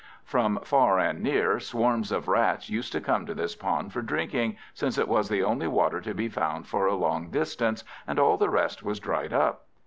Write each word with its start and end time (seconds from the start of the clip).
From 0.25 0.59
far 0.63 0.97
and 0.97 1.21
near 1.21 1.59
swarms 1.59 2.11
of 2.11 2.27
Rats 2.27 2.71
used 2.71 2.91
to 2.93 2.99
come 3.01 3.27
to 3.27 3.35
this 3.35 3.55
pond 3.55 3.93
for 3.93 4.01
drinking, 4.01 4.57
since 4.73 4.97
it 4.97 5.07
was 5.07 5.29
the 5.29 5.43
only 5.43 5.67
water 5.67 6.01
to 6.01 6.15
be 6.15 6.27
found 6.27 6.65
for 6.65 6.87
a 6.87 6.95
long 6.95 7.29
distance, 7.29 7.83
and 8.07 8.17
all 8.17 8.35
the 8.35 8.49
rest 8.49 8.81
was 8.81 8.99
dried 8.99 9.31
up. 9.31 9.67